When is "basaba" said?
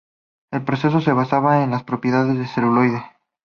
1.13-1.63